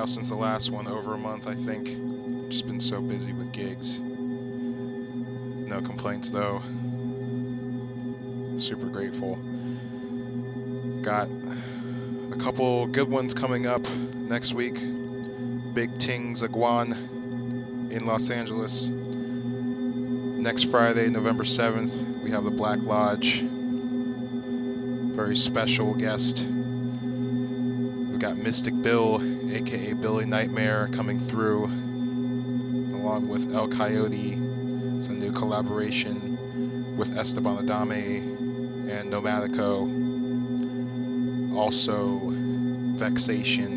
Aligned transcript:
while 0.00 0.06
since 0.06 0.30
the 0.30 0.34
last 0.34 0.70
one, 0.70 0.88
over 0.88 1.12
a 1.12 1.18
month, 1.18 1.46
I 1.46 1.54
think. 1.54 1.84
Just 2.48 2.66
been 2.66 2.80
so 2.80 3.02
busy 3.02 3.34
with 3.34 3.52
gigs. 3.52 4.00
No 4.00 5.82
complaints, 5.82 6.30
though. 6.30 6.62
Super 8.56 8.86
grateful. 8.86 9.34
Got 11.02 11.28
a 12.32 12.36
couple 12.38 12.86
good 12.86 13.10
ones 13.10 13.34
coming 13.34 13.66
up 13.66 13.86
next 14.14 14.54
week. 14.54 14.76
Big 15.74 15.98
Ting 15.98 16.32
Aguan 16.34 16.92
in 17.92 18.06
Los 18.06 18.30
Angeles. 18.30 18.88
Next 18.88 20.70
Friday, 20.70 21.10
November 21.10 21.44
7th, 21.44 22.22
we 22.22 22.30
have 22.30 22.44
the 22.44 22.50
Black 22.50 22.78
Lodge. 22.80 23.42
Very 25.12 25.36
special 25.36 25.92
guest. 25.92 26.48
We've 26.48 28.18
got 28.18 28.38
Mystic 28.38 28.80
Bill, 28.80 29.20
aka 29.50 29.92
Billy 29.94 30.24
Nightmare, 30.24 30.88
coming 30.92 31.18
through, 31.20 31.64
along 31.64 33.28
with 33.28 33.54
El 33.54 33.68
Coyote. 33.68 34.38
It's 34.96 35.08
a 35.08 35.12
new 35.12 35.32
collaboration 35.32 36.96
with 36.96 37.16
Esteban 37.16 37.66
Adame 37.66 38.20
and 38.90 39.12
Nomadico. 39.12 39.88
Also, 41.56 42.20
Vexation 42.96 43.76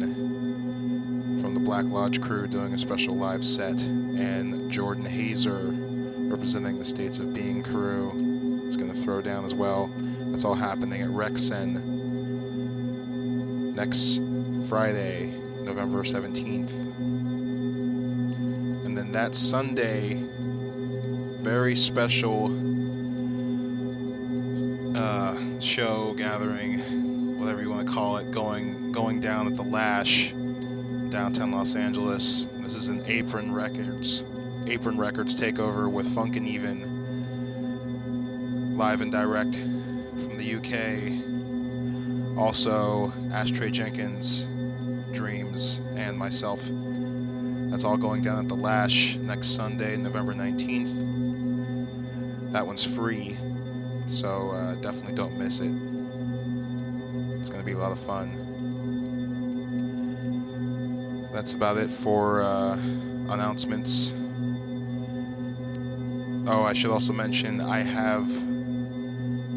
from 1.39 1.53
the 1.53 1.59
Black 1.59 1.85
Lodge 1.85 2.21
crew 2.21 2.47
doing 2.47 2.73
a 2.73 2.77
special 2.77 3.15
live 3.15 3.43
set, 3.43 3.81
and 3.81 4.69
Jordan 4.71 5.05
Hazer 5.05 5.71
representing 6.29 6.77
the 6.79 6.85
States 6.85 7.19
of 7.19 7.33
Being 7.33 7.63
crew 7.63 8.63
is 8.67 8.77
going 8.77 8.91
to 8.91 8.97
throw 8.97 9.21
down 9.21 9.45
as 9.45 9.53
well. 9.55 9.89
That's 10.27 10.45
all 10.45 10.55
happening 10.55 11.01
at 11.01 11.09
Rexen 11.09 11.81
next 13.75 14.21
Friday, 14.67 15.33
November 15.63 16.03
17th. 16.03 16.87
And 18.85 18.97
then 18.97 19.11
that 19.13 19.35
Sunday, 19.35 20.21
very 21.39 21.75
special 21.75 22.47
uh, 24.97 25.37
show 25.59 26.13
gathering, 26.15 27.37
whatever 27.39 27.61
you 27.61 27.69
want 27.69 27.87
to 27.87 27.93
call 27.93 28.17
it, 28.17 28.31
going 28.31 28.91
going 28.91 29.19
down 29.19 29.47
at 29.47 29.55
the 29.55 29.63
Lash, 29.63 30.33
downtown 31.09 31.51
Los 31.51 31.75
Angeles. 31.75 32.47
This 32.59 32.75
is 32.75 32.87
an 32.87 33.03
Apron 33.05 33.53
Records, 33.53 34.23
Apron 34.67 34.97
Records 34.97 35.39
takeover 35.39 35.91
with 35.91 36.07
Funkineven, 36.07 36.87
live 38.77 39.01
and 39.01 39.11
direct 39.11 39.55
from 39.55 40.35
the 40.35 40.55
UK. 40.55 42.37
Also, 42.37 43.13
Ashtray 43.31 43.69
Jenkins, 43.69 44.47
Dreams, 45.13 45.81
and 45.95 46.17
myself. 46.17 46.69
That's 47.69 47.83
all 47.83 47.97
going 47.97 48.21
down 48.21 48.39
at 48.39 48.47
the 48.49 48.55
Lash 48.55 49.15
next 49.17 49.49
Sunday, 49.49 49.97
November 49.97 50.33
19th. 50.33 52.51
That 52.51 52.65
one's 52.67 52.83
free, 52.83 53.37
so 54.07 54.51
uh, 54.51 54.75
definitely 54.75 55.15
don't 55.15 55.37
miss 55.37 55.59
it. 55.59 55.73
It's 57.39 57.49
going 57.49 57.61
to 57.61 57.65
be 57.65 57.73
a 57.73 57.77
lot 57.77 57.91
of 57.91 57.99
fun. 57.99 58.39
That's 61.33 61.53
about 61.53 61.77
it 61.77 61.89
for 61.89 62.41
uh, 62.41 62.77
announcements. 63.29 64.13
Oh, 66.45 66.63
I 66.63 66.73
should 66.73 66.91
also 66.91 67.13
mention 67.13 67.61
I 67.61 67.79
have 67.79 68.29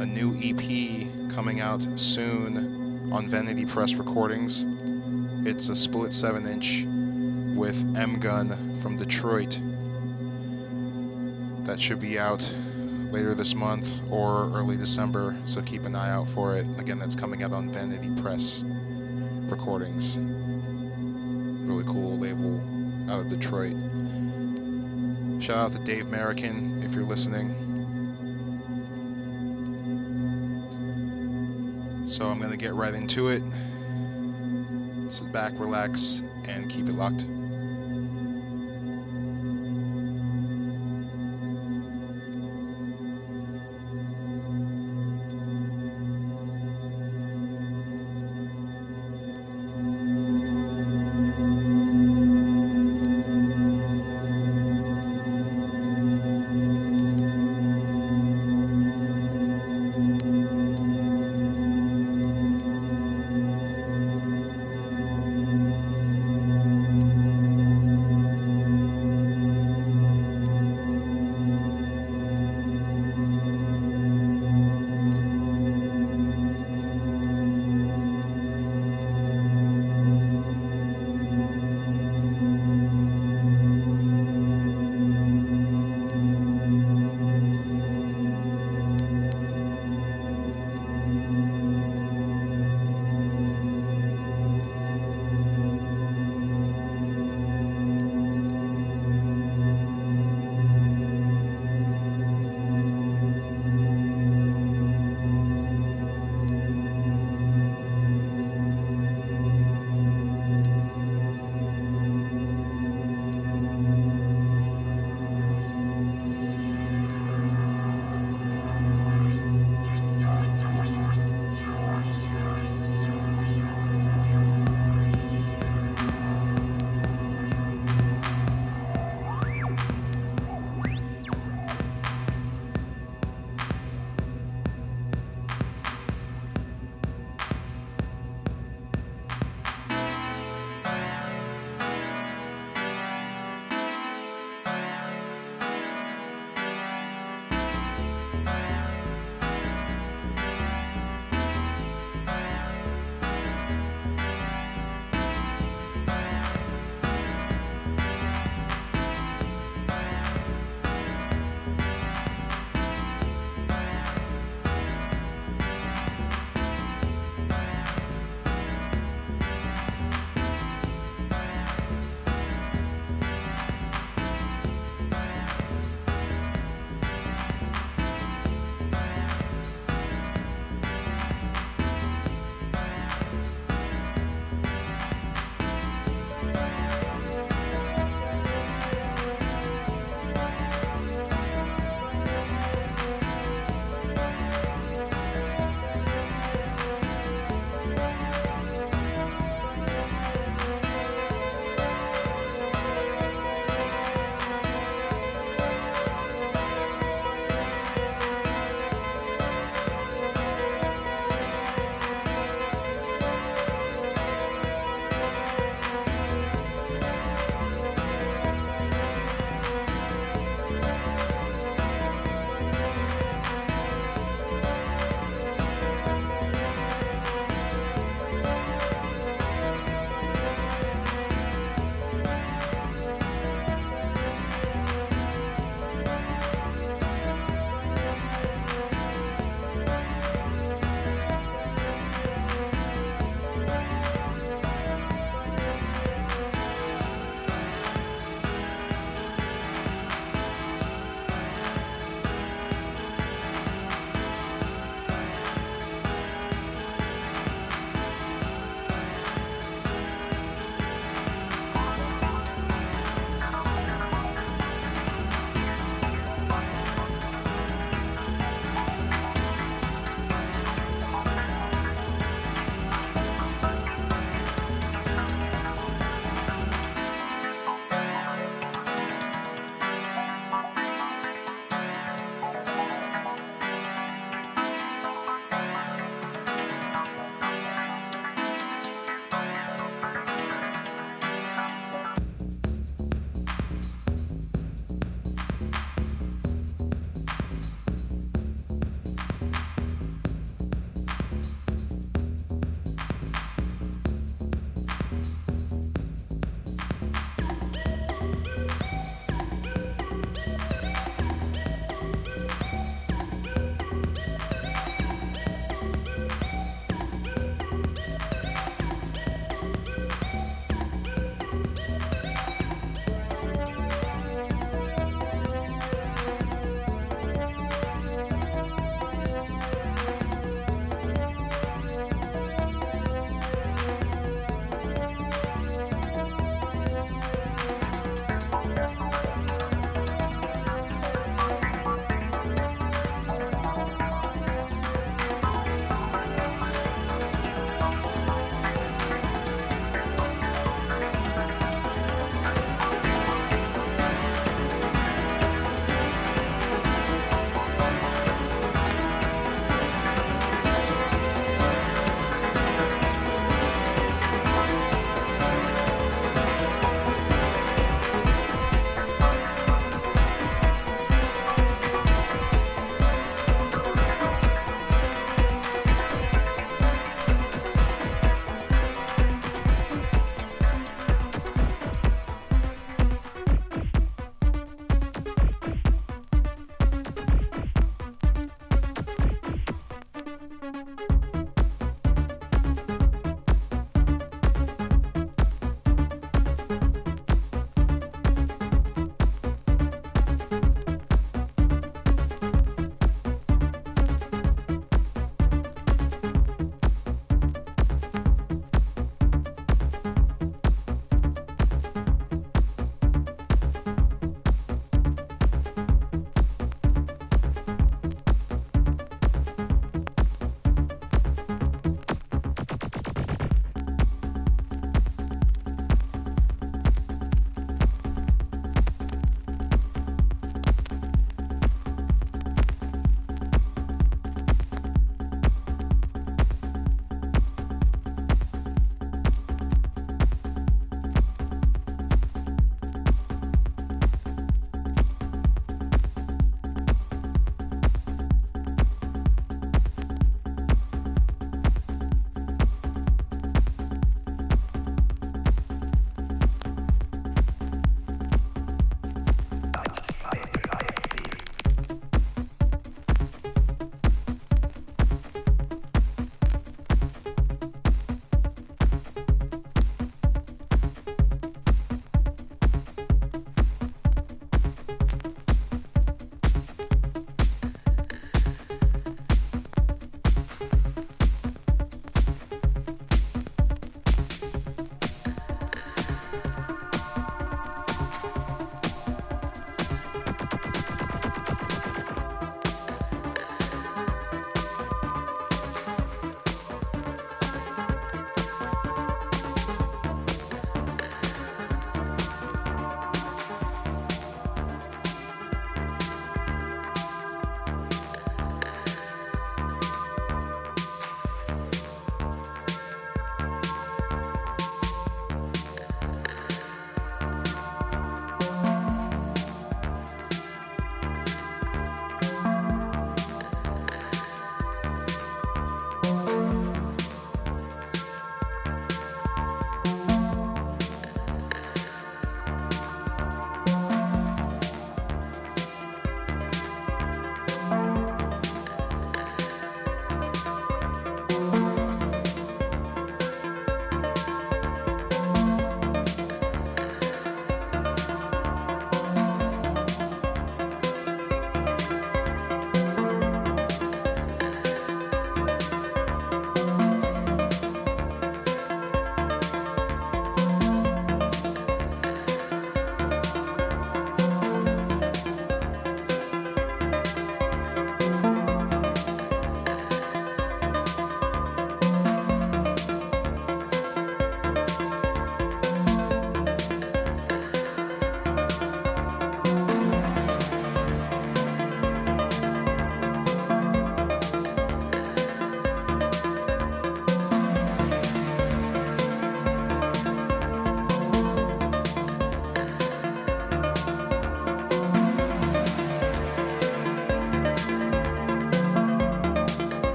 a 0.00 0.06
new 0.06 0.36
EP 0.42 1.30
coming 1.30 1.60
out 1.60 1.82
soon 1.98 3.10
on 3.12 3.28
Vanity 3.28 3.64
Press 3.64 3.94
Recordings. 3.94 4.66
It's 5.44 5.68
a 5.68 5.74
split 5.74 6.12
7 6.12 6.46
inch 6.46 6.84
with 7.56 7.76
MGUN 7.94 8.78
from 8.78 8.96
Detroit. 8.96 9.60
That 11.66 11.80
should 11.80 11.98
be 11.98 12.16
out 12.16 12.54
later 13.10 13.34
this 13.34 13.54
month 13.54 14.02
or 14.08 14.50
early 14.54 14.76
December, 14.76 15.36
so 15.42 15.60
keep 15.62 15.84
an 15.84 15.96
eye 15.96 16.10
out 16.10 16.28
for 16.28 16.56
it. 16.56 16.64
Again, 16.78 17.00
that's 17.00 17.16
coming 17.16 17.42
out 17.42 17.52
on 17.52 17.72
Vanity 17.72 18.10
Press 18.22 18.64
Recordings. 19.50 20.18
Really 21.66 21.84
cool 21.84 22.18
label 22.18 22.60
out 23.10 23.22
of 23.22 23.28
Detroit. 23.28 23.74
Shout 25.42 25.56
out 25.56 25.72
to 25.72 25.78
Dave 25.80 26.06
American 26.06 26.80
if 26.84 26.94
you're 26.94 27.02
listening. 27.02 27.56
So 32.06 32.28
I'm 32.28 32.38
going 32.38 32.52
to 32.52 32.56
get 32.56 32.74
right 32.74 32.94
into 32.94 33.28
it. 33.28 33.42
Sit 35.12 35.30
back, 35.30 35.52
relax, 35.58 36.22
and 36.48 36.70
keep 36.70 36.88
it 36.88 36.94
locked. 36.94 37.26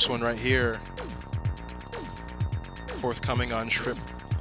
This 0.00 0.08
one 0.08 0.22
right 0.22 0.38
here, 0.38 0.80
forthcoming 2.86 3.52
on 3.52 3.68
Ship, 3.68 3.98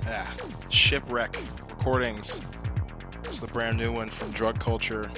ah, 0.08 0.34
Shipwreck 0.70 1.36
Recordings. 1.70 2.40
It's 3.26 3.42
the 3.42 3.48
brand 3.48 3.78
new 3.78 3.92
one 3.92 4.10
from 4.10 4.32
Drug 4.32 4.58
Culture. 4.58 5.12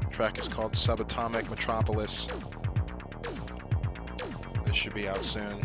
The 0.00 0.06
track 0.10 0.40
is 0.40 0.48
called 0.48 0.72
Subatomic 0.72 1.48
Metropolis. 1.48 2.26
This 4.64 4.74
should 4.74 4.92
be 4.92 5.08
out 5.08 5.22
soon. 5.22 5.64